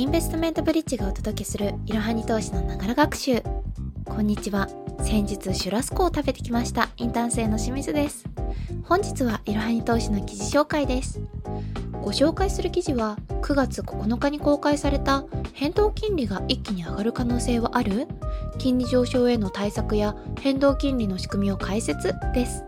[0.00, 3.42] インベストメントブリッジがお届けするいろはに投資のながら学習。
[4.06, 4.66] こんにちは。
[5.00, 6.88] 先日シュラスコを食べてきました。
[6.96, 8.24] インターン生の清水です。
[8.84, 11.20] 本日はいろはに投資の記事紹介です。
[12.00, 18.08] ご紹介する記事は9月9日に公開された変動金利が一気に上がる可能性はある？
[18.56, 22.64] 金利上昇への対策や変動金利の仕組みを解説です。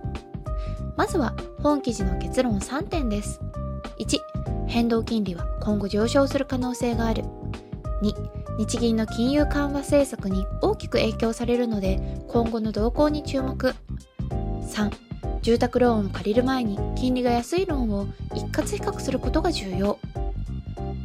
[0.98, 3.40] まずは本記事の結論3点です。
[3.98, 4.18] 1
[4.72, 7.24] 変動金利は今後上昇する可能性がある。
[8.02, 13.74] 2日銀の金融緩和政策に大きく影響されるので今後の動向に注目。
[14.30, 14.90] 3
[15.42, 19.98] 住宅ローンを借りる前に金利が安いローンを一括比較することが重要。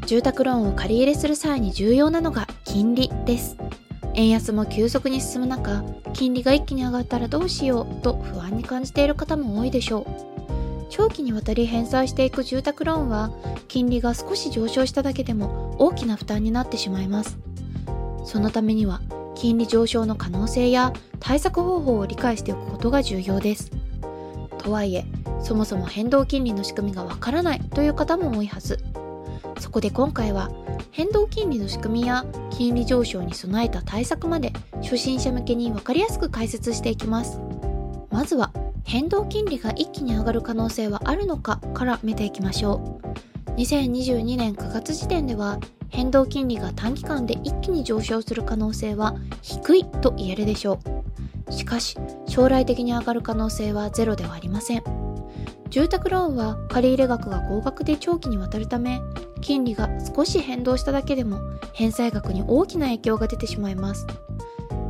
[0.06, 3.58] 住宅ローンを借り入れする際に重要なのが金利です。
[4.14, 10.37] 円安も急速に進む中金利が一気に上がったらどうしようと不安に感じている方も多いでしょう。
[10.90, 13.32] 長期にわたり返済していく住宅ローンは
[13.68, 17.38] 金利が少し上昇しただけでも大きな負担になってしまいます。
[18.26, 19.02] そのためには
[19.36, 23.72] 金利上昇の可能性や対策方法を理解しておくことが重要です。
[24.58, 25.06] とはいえ
[25.42, 28.80] そもそも変動金利の仕組みがわからないという方も多いはず。
[29.60, 30.50] そこで今回は
[30.92, 37.40] 変動金利の仕組みや金利上昇に備えた対策まで初心者向けに分かりやすく解説していきます。
[38.10, 38.52] まずは
[38.88, 43.52] 変動金利が一気に上がる可能性はあるのかから見ていきましょう。
[43.60, 50.80] 2022年9月時点では変動金利が短期間で一気に上昇する可能性は低いと言えるでしょ
[51.50, 51.52] う。
[51.52, 54.84] しかし将来的に上がる可能性はゼロではありません。
[55.70, 59.02] 住宅ローンは借入額が高額で長期にわたるため
[59.42, 61.42] 金利が少し変動しただけでも
[61.74, 64.08] 返済額に大きな影響が出てしまいます。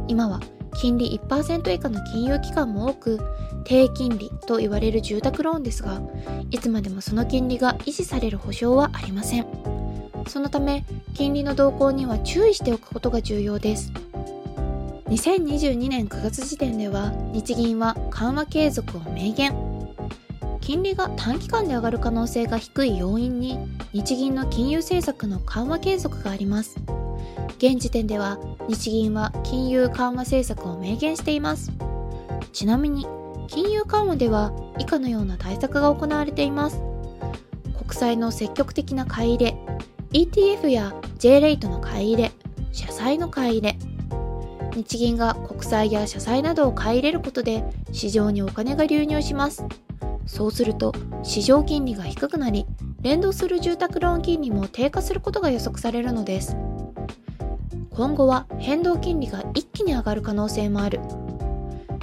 [0.07, 0.39] 今は
[0.75, 3.19] 金利1%以下の金融機関も多く
[3.63, 6.01] 低金利と言われる住宅ローンですが
[6.51, 9.47] いつまでもその金利が維持される保証はありません。
[10.27, 13.91] そのため金利の動向には注意しておくことが重要です。
[15.07, 19.55] 2022年9月時点では日銀は緩和継続を明言。
[20.59, 23.57] 金利が短期間で上がる可能性が低い要因に
[23.93, 26.75] 日銀の金融政策の緩和継続があります。
[27.57, 28.37] 現時点では
[28.67, 31.71] 日銀は金融緩和政策を明言しています。
[32.53, 33.07] ちなみに
[33.47, 36.81] 金融緩和では以下のような対策が行われています。
[37.77, 39.57] 国債の積極的な買い入れ
[40.11, 42.31] ETF や J レイトの買い入れ
[42.71, 43.79] 社債の買い入れ。
[44.75, 49.65] 日銀が国債や社債などを買い入れることで市場にお金が流入します。
[50.27, 52.67] そうすると市場金利が低くなり
[53.01, 56.55] 連動する住宅ローン金利も低下することが予測されるのです。
[57.97, 60.99] 今後は変動金利が一気に上がる可能性もある。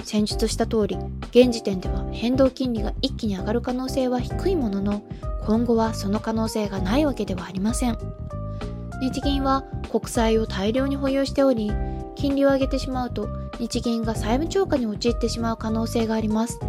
[0.03, 0.97] 先述した通り
[1.29, 5.03] 現時点では変動金利が一気に上がる可能性は低いものの
[5.45, 7.97] 今後はその可能性がないわけではありません。
[9.01, 11.71] 日銀は国債を大量に保有しており
[12.15, 16.59] 金利を上げてしまうと日銀が債務超過に陥ってしまう可能性があります。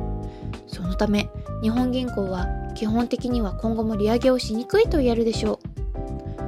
[0.68, 1.28] そのため
[1.62, 5.58] 日本銀行は基本的には今後も利上げをしにくいと言えるでしょ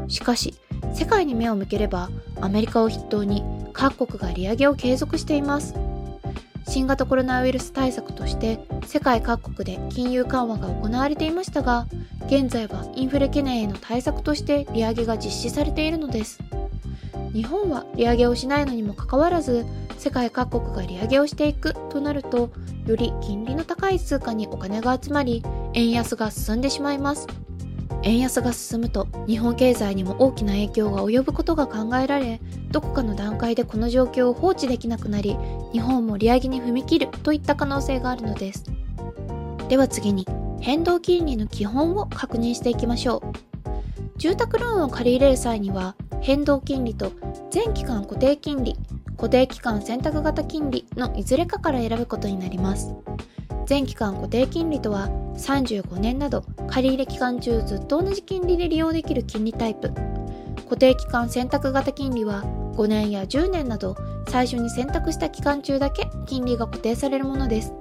[0.06, 0.10] う。
[0.10, 0.54] しかし
[0.94, 2.10] 世界に目を向ければ
[2.40, 5.74] アメリカを筆頭に各国が利上げを継続しています。
[6.68, 11.86] 新型コロナウイルス対策として世界各国で金融緩和が行われていましたが
[12.26, 16.40] 現在はインフレ懸念への対策として利上げが実施されているのです。
[17.32, 19.66] 日本は利上げをしないのにもかかわらず
[19.98, 22.50] 世界各国が利上げをしていくとなると
[22.86, 25.42] より金利の高い通貨にお金が集まり
[25.74, 27.26] 円安が進んでしまいます。
[28.08, 35.36] 円安が進むと日本経済にも大きな影響が及ぶことが考えられどこかの段階でこの状況を放置できなくなり
[35.72, 38.64] 日本も利上げに踏み切るといった可能性があるのです。
[39.68, 40.26] では次に
[40.60, 43.32] 変動金利の基本を確認していきましょう。
[44.16, 47.12] 住宅ローンを借り入れる際には変動金利と
[47.50, 48.74] 全期間固定金利
[49.18, 52.94] 固定期間選択型金利のいずれかから選ぶことになります。
[53.68, 59.92] 全期間固定金利とは35年など借入期間中ずっと同じ金利で利用できる金利タイプ。
[60.64, 62.44] 固定期間選択型金利は
[62.76, 63.94] 5年や10年など
[64.26, 67.74] 最初に選択した期間中だけ金利が固定されるものです。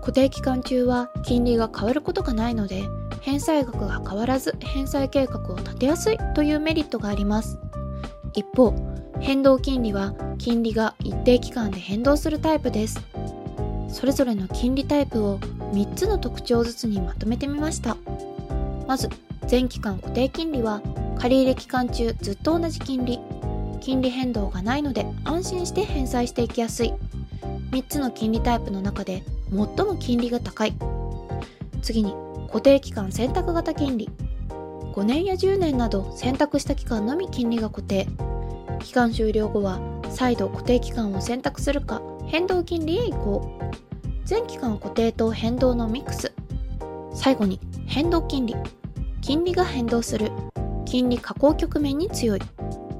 [0.00, 2.82] 固定期間中は金利が変わることがないので
[3.20, 7.60] 返済額が変わらず返済計画を立てやすいというメリットがあります。
[8.32, 8.74] 一方
[9.20, 13.13] 変動金利は金利が一定期間で変動するタイプです。
[13.94, 17.96] それぞれの金利タイプを3つの特徴ずつにまとめてみました。
[18.88, 19.08] まず
[19.46, 20.82] 全期間固定金利は
[21.16, 23.20] 借入期間中ずっと同じ金利。
[23.80, 26.92] 金利変動がないので安心して返済していきやすい。
[27.70, 30.74] 3つの金利タイプの中で最も金利が高い。
[31.80, 32.14] 次に
[32.48, 34.10] 固定期間選択型金利。
[34.92, 38.08] 5年や10年など選択した期間のみ金利が固定。
[38.84, 43.58] 期間終了後は再度固定期間を選択するか変動金利へ移行。
[44.24, 46.32] 全期間固定と変動のミックス。
[47.14, 48.54] 最後に変動金利。
[49.22, 50.30] 金利が変動する。
[50.84, 52.40] 金利下降局面に強い。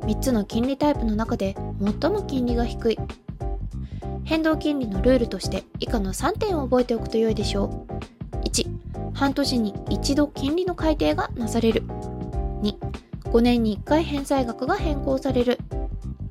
[0.07, 1.55] 3つの金利タイプの中で
[2.01, 2.99] 最も金利が低い。
[4.25, 7.87] 変動金利のルールとして以下の3点を覚えておくと良いでしょ
[8.33, 8.37] う。
[8.49, 8.67] 1
[9.13, 11.83] 半年に一度金利の改定がなされる。
[12.63, 12.75] 2
[13.35, 15.59] 5年に1回返済額が変更される。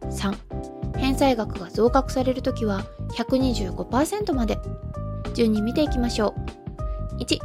[0.04, 2.86] 3返済額が増額されるときは
[3.18, 4.58] 125%まで。
[5.34, 6.34] 順に見ていきましょ
[7.18, 7.22] う。
[7.22, 7.40] 1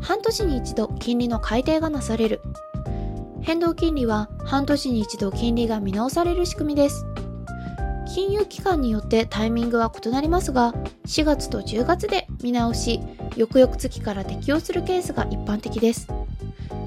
[0.00, 2.40] 半年に一度金利の改定がなされる。
[3.42, 7.04] 変動金利は半年に一度金利が見直される仕組みです。
[8.14, 10.72] 金融機関によってタイミングは異なりますが
[11.06, 13.00] 4月と10月で見直し
[13.36, 16.06] 翌々月から適用するケースが一般的です。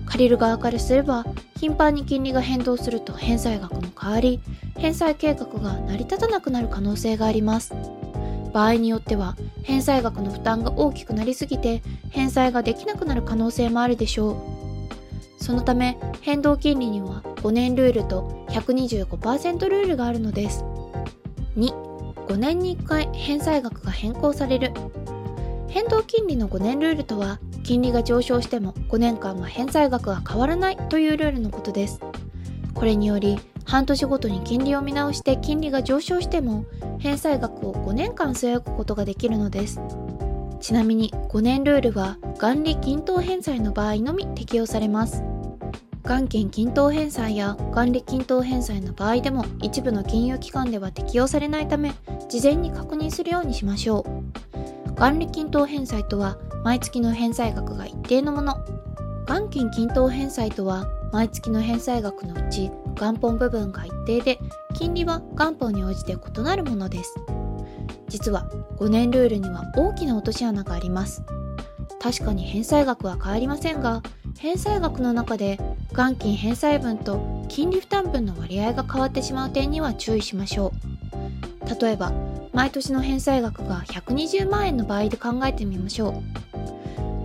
[0.05, 1.25] 借りる側からすれば
[1.57, 4.39] 頻繁に金利が変動すると返済額も変わり
[4.77, 7.73] 返済計画が成り立たなくなる可能性があります。
[8.53, 14.35] 場合によっては返済額の負担が大きくなりすぎて返済ができなくなる可能性もあるでしょう。
[15.44, 20.63] そのため変動金利には5年ルールと125%ルールがあるのです。
[21.57, 24.71] 25年に1回返済額が変更される。
[25.67, 32.00] 変動金利の5年ルールとは金利が上昇しても5年間は返済額が変わらないというルールのことです。
[32.74, 36.65] これにより半年ごとに金利を見直して金利が上昇しても
[37.00, 39.80] 返済額を5年間据え置くことができるのです。
[40.60, 45.24] ちなみに5年ルールは元利均等返済の場合のみ適用されます。
[46.04, 51.94] 元金均等返済や元利均等返済の場合でも一部の金融機関では適用されないため
[52.27, 54.92] 事前に確認するようにしましょう。
[55.00, 58.57] 元利均等返済とは毎月の返済額が一定のもの。
[59.27, 64.39] 元金均等返済とは毎月の返済額のうち元本部分が一定で
[64.74, 67.15] 金利は元本に応じて異なるものです。
[68.10, 71.24] 実は5年ルールには大きな落とし穴があります。
[72.01, 74.01] 確かに返済額は変わりませんが
[74.38, 75.57] 返済額の中で
[75.94, 80.74] 元金返済分と金利負担分の割合が変わってしまう点には注意しましょ
[81.65, 81.81] う。
[81.81, 82.12] 例えば
[82.51, 86.21] 毎年の返済額が120万円の場合で考えてみましょ
[86.52, 86.52] う。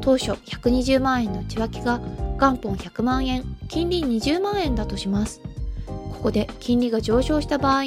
[0.00, 2.00] 当初120万円の内訳が
[2.39, 5.41] 元本100万円金利20万円だとします。
[5.87, 7.83] ここで金利が上昇した場合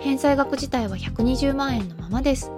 [0.00, 2.50] 返済額自体は120万円のままです。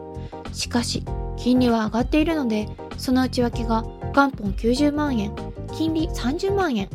[0.53, 1.05] しかし
[1.37, 2.69] 金利は上がっているので
[2.99, 3.83] その内訳が
[4.15, 5.35] 元本90万円
[5.77, 6.89] 金利30万円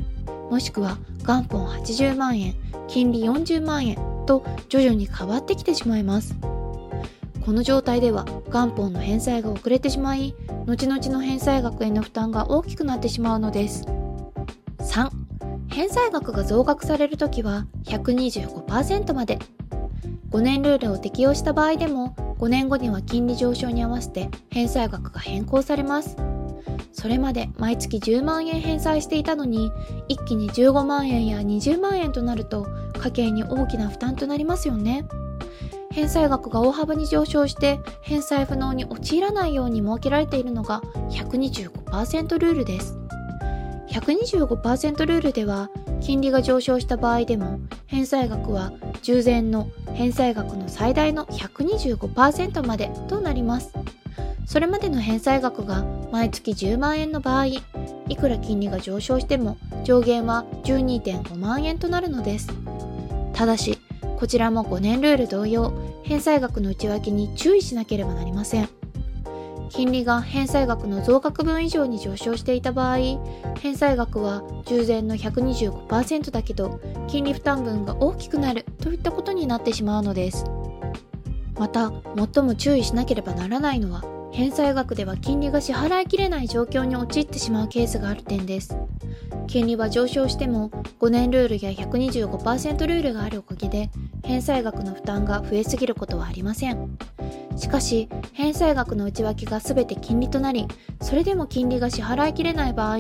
[0.50, 2.56] もしくは元本80万円
[2.88, 6.36] 金利40万円と徐々に変わってきてしまいます。
[7.48, 10.36] この状態では元本の返済が遅れてしまい
[10.66, 13.86] 後々の返済額への負担が大きくなってしまうのです。
[14.80, 15.10] 3
[15.70, 19.40] 返済額が増額されるときは125%まで。
[20.30, 26.18] 5年ルールを適用した場合でも5年後には金利上昇に合わせて返済額が変更されます。
[26.92, 29.72] それまで毎月10万円返済していたのに
[30.10, 32.68] 一気に15万円や20万円となると
[33.00, 35.08] 家計に大きな負担となりますよね。
[35.98, 42.96] 返済額が大幅に上昇して返済不能に陥らないように設けられているのが125%ルールです。
[43.90, 53.74] 125%ルールでは金利が上昇した場合でも返済額は従前の返済額の最大の125%までとなります。
[54.46, 57.64] それまでの返済額が毎月10万円の場合い
[58.16, 62.50] くら金利が上昇しても上限は12.5万円となるのです。
[63.34, 63.77] ただし
[64.18, 65.72] こちらも5年ルール同様
[66.04, 68.70] 返済額の内訳に注意しなければなりません。
[69.70, 72.98] 金利が返済額の増額分以上に上昇していた場合
[73.60, 80.46] 返済額は従前の125%だけど金利負担分が大きくなるといったことになってしまうのです。
[81.60, 81.92] また
[82.34, 84.04] 最も注意しなければならないのは
[84.38, 88.78] 返済額では金利が支払いきれない状況に陥ってしまうケースがある点です。
[89.48, 93.90] 金利は上昇しても5年ルールや125%ルールがあるおかげで
[94.24, 97.00] 返済額の負担が増えすぎることはありません。
[97.58, 100.68] しかし返済額の内訳が全て金利となり
[101.02, 102.98] それでも金利が支払いきれない場合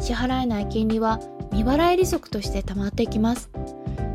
[0.00, 3.50] 支払えない金利は未払い利息として溜まっていきます。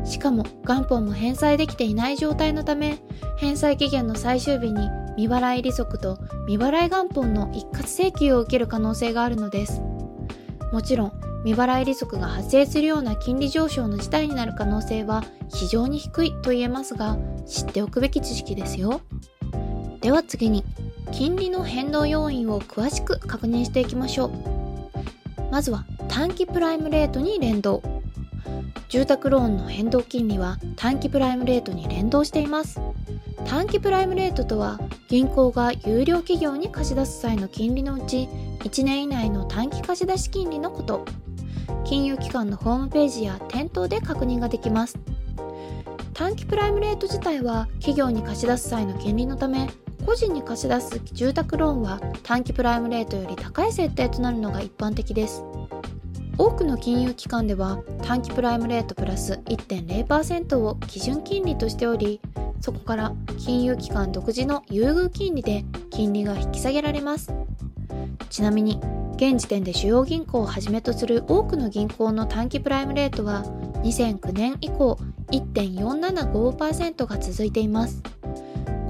[0.04, 2.98] しかも元本も返済できていない状態のため
[3.36, 9.80] 返済期限の最終日に未払い利息と未払い元本の一括請求を受ける可能性があるのです。
[10.72, 11.12] もちろん
[11.44, 17.16] 未払い利息が発生するような金利上昇の事態になる可能性は非常に低いと言えますが
[17.46, 19.00] 知っておくべき知識ですよ。
[20.00, 20.64] では次に
[21.12, 24.30] 金利の変動要因を詳しく確認していきましょう。
[25.52, 27.82] まずは短期プライムレートに連動。
[28.88, 32.80] 住宅ローンの変動金利は短期プライムレートに連動しています。
[33.46, 38.28] 短期プライムレートとは銀行が有料企業に貸し出す際の金利のうち
[38.60, 41.04] 1年以内の短期貸し出し金利のこと。
[41.84, 44.98] 金融機関のホームページや店頭で確認ができます。
[46.14, 49.68] 短期プライムレート自体は企業に貸し出す際の金利のため
[50.06, 55.44] 個人に貸し出す住宅ローンは短期プライムレートより高い設定となるのが一般的です。
[56.36, 62.20] 多くの金融機関では短期プライムレートプラス1.0%を基準金利としており
[62.60, 67.32] そこから金融機関独自の優遇金利で金利が引き下げられます。
[68.30, 68.80] ちなみに
[69.16, 73.44] 現時点で主要銀行をはじめとする多くの銀行の短期プライムレートは
[73.84, 74.98] 2009年以降
[75.30, 78.02] 1.475%が続いています。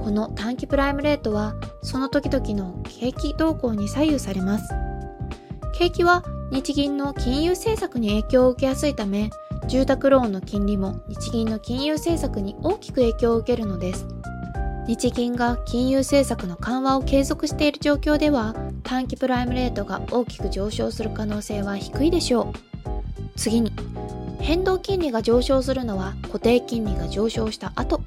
[0.03, 4.73] この短期プライムレートはその時々の景気動向に左右されます。
[5.77, 9.29] 景気は日銀の金融政策に影響を受けやすいため
[9.67, 14.05] 住宅ローンの金利も日銀の金融政策に大きく影響を受けるのです。
[14.87, 22.53] 日銀が金融政策の緩和を継続している状況では短期プライムレートが大きく上昇する可能性は低いでしょう。
[23.35, 23.71] 次に
[24.39, 28.01] 変動金利が上昇するのは固定金利が上昇した後。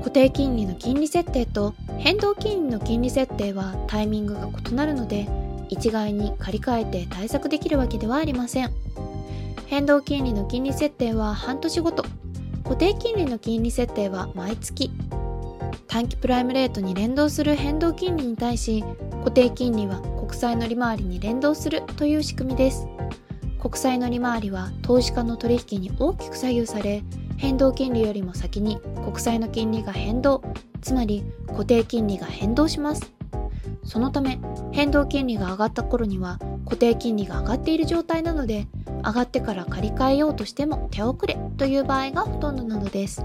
[0.00, 5.28] 固定金利の金利設定と変動金利の金利設定はタイミングが異なるので
[5.70, 8.72] 一概に借り換えて対策できるわけではありません。
[9.68, 12.02] 変動金利の金利設定は半年ごと。
[12.64, 14.90] 固定金利の金利設定は毎月。
[15.86, 18.82] 短期プライムレートに連動する変動金利に対し
[19.18, 22.88] 固定金利は国債の利回りに連動するという仕組みです。
[23.60, 27.04] 国債の利回りは投資家の取引に大きく左右され
[27.36, 30.42] 変動金利よりも先に国債の金利が変動
[30.80, 33.12] つまり固定金利が変動します。
[33.84, 34.40] そのため
[34.72, 38.66] 変動金利が上がった頃には固定金利が上がっている状態なので
[39.02, 43.24] 上がってから借り換えようとしても手遅れという場合がほとんどなのです。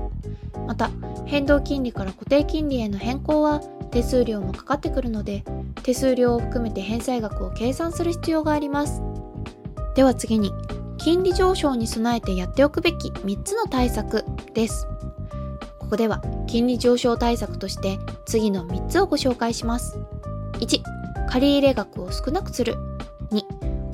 [0.66, 0.90] また
[1.26, 3.60] 変動金利から固定金利への変更は
[3.92, 5.44] 手数料もかかってくるので
[5.84, 9.02] 手数料を含めて返済額を計算する必要があります。
[9.96, 10.54] では次に
[10.98, 14.24] 金利上昇に備えてやっておくべき3つの対策
[14.54, 14.88] です。
[15.80, 20.00] ここでは金利上昇対策として次の3つをご紹介します。
[20.60, 20.82] 1
[21.30, 22.76] 借入額を少なくする。
[22.76, 22.93] 2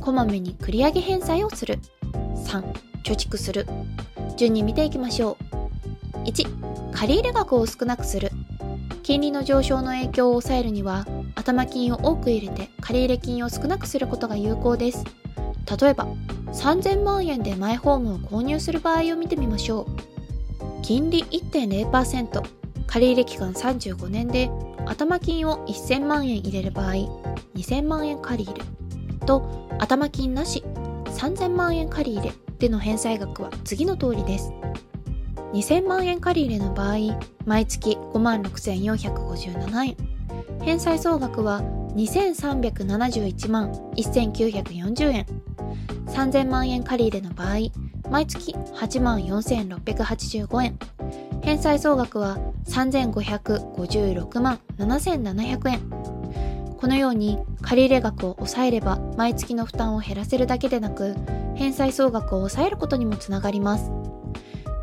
[0.09, 1.77] こまめに繰り上げ返済をする。
[2.43, 2.63] 3
[3.03, 3.67] 貯蓄する。
[4.37, 5.37] 順に見ていきましょ
[6.15, 6.17] う。
[6.23, 8.31] 1借入額を少なくする。
[9.03, 15.05] 金利の上昇の影響を抑えるには頭金を多く入れて借入金を少なくすることが有効です。
[15.79, 16.07] 例えば
[16.53, 19.85] 3000万円でマイホームを購入する場合を見てみましょう。
[20.81, 22.43] 金利1.0%
[22.87, 24.49] 借入期間35年で
[24.87, 26.93] 頭金を1000万円入れる場合
[27.53, 28.78] 2000万円借り入れ
[29.29, 30.63] と頭金なし
[31.05, 34.51] 3000万円借り入れでの返済額は次の通りです。
[35.53, 36.95] 2000万円借り入れの場合
[37.45, 39.97] 毎月56,457円。
[40.63, 41.61] 返済総額は
[41.95, 45.25] 2371万1940円。
[46.07, 50.79] 3000万円借り入れの場合毎月8万4685円。
[51.43, 56.18] 返済総額は3556万7700円。
[56.79, 61.13] このように借入額を抑えれば毎月の負担を減らせるだけでなく
[61.55, 63.91] 返済総額を抑えることにもつながります。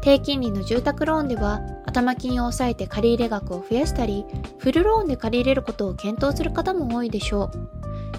[0.03, 4.27] 低金利の住宅ローンでは頭金を抑えて借入額を増やしたり
[4.59, 7.51] フルローンで借り入れることを検討する方も多いでしょ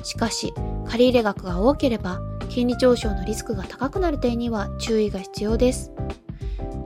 [0.01, 0.05] う。
[0.05, 0.55] しかし
[0.87, 2.19] 借入額が多ければ
[2.49, 5.91] 金利上昇のリスクが高くなる点には注意が必要です。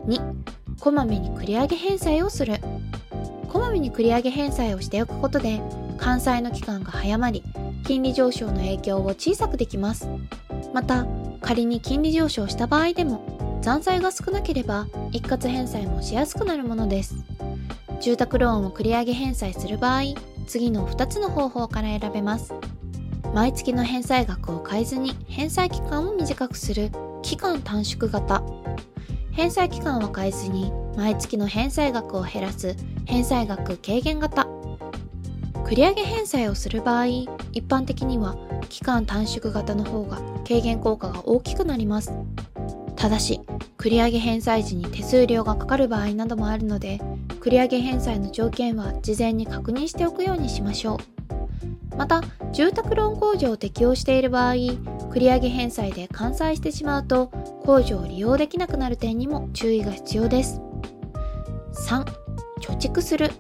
[0.07, 0.19] 2
[0.81, 2.55] こまめに繰り上げ返済をする。
[3.47, 5.61] こまめに繰り上げ返済をしておくことで
[6.01, 7.43] 完済の期間が早まり
[7.85, 10.09] 金利上昇の影響を小さくできます。
[10.73, 11.05] また
[11.41, 17.15] 仮に金利上昇した場合でも残債が少なければ一括返済もしやすくなるものです。
[18.01, 20.01] 住宅ローンを繰り上げ返済する場合
[20.47, 22.53] 次の2つの方法から選べます。
[23.33, 26.91] 毎月の返済額を変えずに返済期間を短くする
[27.21, 28.43] 期間短縮型。
[29.31, 34.50] 返済期間を変えずに毎月の返済額を減らす返済額軽減型。
[35.71, 38.35] 繰り上げ返済をする場合一般的には
[38.67, 42.11] 期間短縮型の方が軽減効果が大きくなります。
[42.97, 43.39] ただし
[43.77, 46.99] 繰り上げ返済時に手数料がかかる場合などもあるので
[47.39, 50.99] 繰り上げ返済の条件は事前に確認しておくようにしましょ
[51.93, 51.95] う。
[51.95, 57.27] また住宅ローン控除を適用している場合繰り上げ返済で完済してしまうと
[57.63, 60.59] 控除を利用できなくなる点にも注意が必要です。
[61.87, 62.03] 3
[62.59, 63.31] 貯蓄する。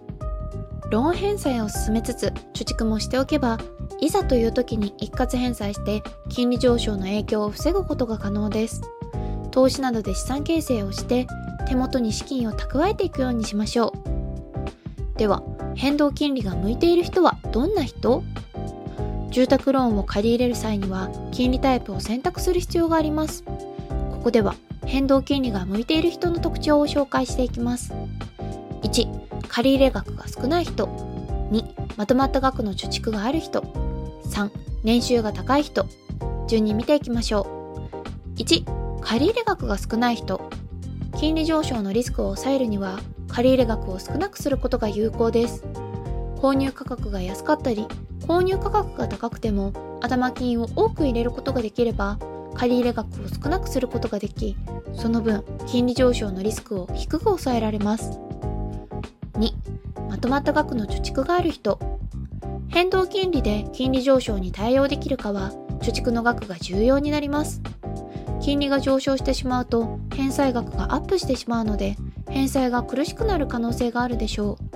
[0.91, 3.57] ローン返済を進めつつ貯蓄もしておけば
[4.01, 8.81] いざという時に一括返済して金利上昇の影響を防ぐことが可能です。
[9.51, 11.27] 投資などで資産形成をして
[11.69, 13.93] 手元に資金を蓄えていくようにしましょ
[15.15, 15.17] う。
[15.17, 15.41] では
[15.75, 18.21] 変動金利が向いている人はどんな人？
[19.29, 23.45] 住宅ローンを借り入れる際には金利タイプを選択する必要があります。
[23.45, 24.55] ここでは
[24.85, 27.93] 変動金利が向いている人の特徴を紹介していきます。
[28.83, 30.85] 1借入額が少ない人。
[31.51, 33.61] 2まとまった額の貯蓄がある人。
[34.25, 34.49] 3
[34.83, 35.85] 年収が高い人。
[36.47, 37.47] 順に見ていきましょ
[38.35, 38.37] う。
[38.37, 40.49] 1借入額が少ない人。
[41.17, 45.63] 金利上昇のリスクを抑えるには借入額を少なくすることが有効です。
[46.41, 47.85] 購入価格が安かったり
[48.21, 52.17] 購入価格が高くても頭金を多く入れることができれば
[52.55, 54.57] 借入額を少なくすることができ
[54.95, 58.30] その分金利上昇のリスクを低く抑えられます。
[60.21, 61.79] とまった額の貯蓄がある人。
[62.69, 67.61] 変動金利で金利上昇に対応できるかは貯蓄の額が重要になります。
[68.39, 71.95] 金利が上昇してしまうと返済額がアップしてしまうので
[72.29, 74.71] 返済が苦しくなる可能性があるでしょう。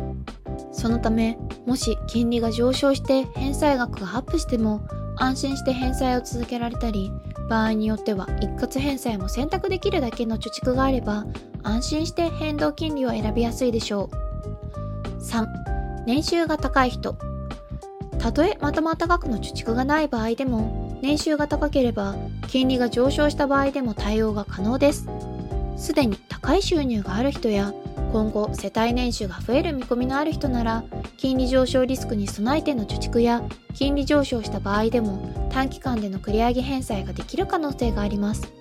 [0.71, 4.81] そのためもし金利が上昇して返済額がアップしても
[5.17, 7.11] 安心して返済を続けられたり
[7.49, 11.25] 場合によっては一括返済も選択できるだけの貯蓄があれば
[11.63, 14.24] 安心して変動金利を選びやすいでしょう。
[15.25, 17.17] 3年収が高い人。
[18.19, 22.15] たとえまとまった額の貯蓄がない場合でも年収が高ければ
[22.47, 25.07] 金利が上昇した場合でも対応が可能です。
[25.77, 27.73] すでに高い収入がある人や
[28.11, 30.83] 今後世帯年収が増える見込みのある人なら
[31.17, 38.51] 金利上昇リスクに備えての貯蓄や金利上昇した場合でも短期間での繰り上げ返済ができる可能性があります。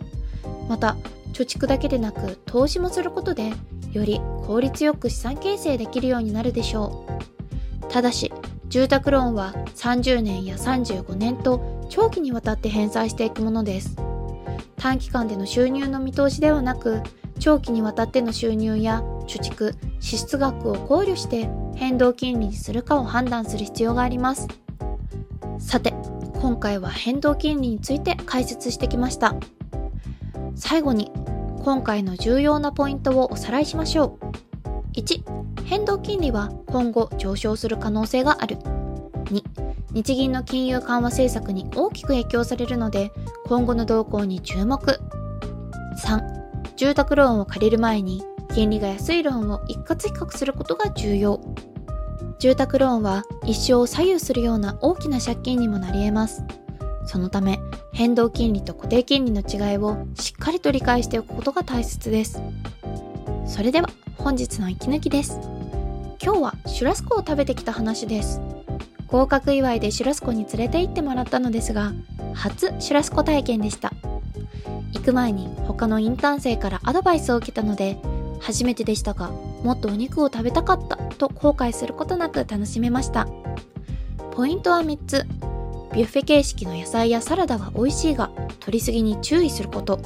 [0.68, 0.97] また
[1.33, 3.52] 貯蓄だけでなく投資もすることで
[3.96, 7.90] より効率よく資産形成できるようになるでしょう。
[7.90, 8.32] ただし
[8.68, 13.96] 住宅ローンは30年や35年と長期にわたって返済していくものです。
[14.76, 17.02] 短期間での収入の見通しではなく
[17.38, 24.48] 長期にわたっての収入や貯蓄支出額を考慮して変動金利にするかを判断する必要があります。
[25.59, 25.94] さて
[26.40, 29.35] 今回は変動金利について解説してきました。
[30.57, 31.11] 最後に
[31.64, 34.98] 今回の重要なポイントをおさらいしましょう。
[35.00, 35.22] 1
[35.64, 38.59] 変動金利は今後上昇する可能性がある。
[39.24, 39.42] 2
[39.94, 43.12] 日銀の金融緩和政策に大きく影響されるので
[43.46, 44.79] 今後の動向に注目。
[46.05, 48.22] 3住宅ローンを借りる前に
[48.55, 51.40] 金利が安いローンを一括比較することが重要。
[52.40, 56.44] 住宅ローンは一生を左右するような大きな借金にもなり得ます。
[57.07, 57.61] そのため
[57.93, 62.43] 変動金利と固定金利の違いをしっかりと理解しておくことが大切です。
[63.47, 65.38] それでは本日の息抜きです。
[66.23, 68.40] 今日はシュラスコを食べてきた話です。
[69.07, 71.93] 合格祝いでシュラスコに連れて行ってもらったのですが
[72.35, 73.93] 初シュラスコ体験でした。
[74.93, 77.99] 行く前に他のインターン生からアドバイスを受けたので
[78.40, 79.31] 初めてでしたが
[79.62, 83.29] もっとお肉を食べたかったと後悔することなく楽しめました。
[84.33, 85.27] ポイントは3つ。
[85.94, 90.00] ビュッフェ形式の野菜やサラダは美味しいが取りすぎに注意すること。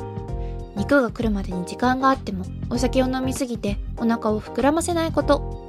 [0.77, 5.66] 肉が来るまでに時間があってもお酒を飲みすぎてお腹を膨らませないこと。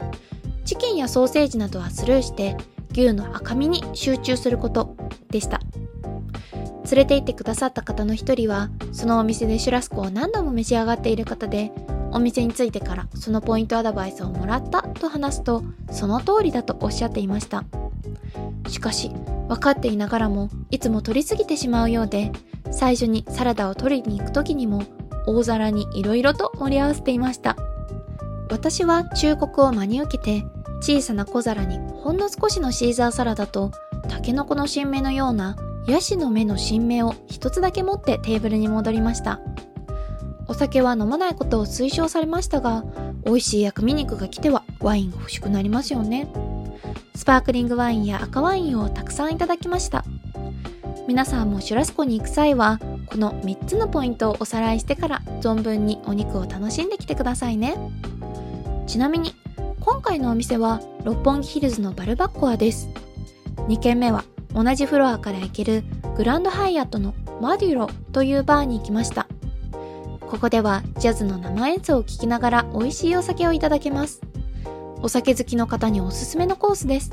[0.65, 2.57] チキンやソーセージなどはスルーして
[2.91, 4.95] 牛の赤身に集中すること。
[5.29, 5.61] でした。
[6.91, 11.71] 連れて行ってくださった方の一人はそのお店でシュラスコを何度も召し上がっている方で
[12.11, 17.63] お店に着いてからそのポイントアドバイスをもらったと話すとその通りだとおっしゃっていました。
[18.67, 19.11] しかし
[19.49, 22.31] 分かっていながらもいつも取りすぎてしまうようで
[22.71, 24.83] 最初にサラダを取りに行く時にも
[25.25, 27.57] 大皿に色々と盛り合わせていました。
[28.49, 30.43] 私は忠告を真に受けて
[30.81, 33.71] 小さな小皿にほんの少しのシーザーサラダと
[34.07, 35.55] タケノコの新芽のような
[35.87, 39.39] ヤシの芽の新芽を一つだけ持ってテーブルに戻りました。
[40.47, 42.83] お酒は飲まないことを推奨されましたが
[43.23, 46.27] 美味しい薬味肉が来てはワインが欲しくなりますよね。
[47.15, 50.05] スパークリングワインや赤ワインをたくさんいただきました。
[51.07, 57.75] 皆さんもシュラスコに行く際はこの3つのポイントをおさらいしてから存分にお肉を楽しんできてくださいね。
[58.85, 59.33] ちなみに
[59.79, 62.89] 今回のお店は六本木ヒルズのバルバッコアです。
[63.67, 65.83] 2軒目は同じフロアから行ける
[66.15, 69.27] グランドハイアットのマデュロというバーに行きました。
[70.21, 74.21] ここではジャズの生演奏を聴きながら美味しいお酒をいただけます。
[75.01, 77.11] お酒好きの方におすすめのコースです。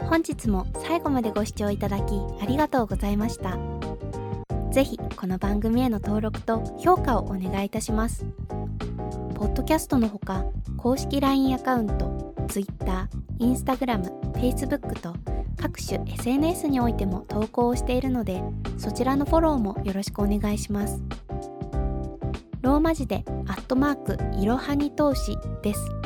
[0.00, 3.58] 本日も最後までご視聴いただきありがとうございました。
[4.72, 8.24] ぜひこの番組への登録と評価をお願いいたします。
[9.34, 10.46] ポッドキャストのほか
[10.78, 15.14] 公式 LINE アカウント Twitter、Instagram、Facebook と
[15.60, 18.42] 各種 SNS においても投稿をしているので
[18.78, 21.02] そちらのフォローもよろしくお願いします。
[22.62, 26.05] ローマ字でアットマークいろはに投資です。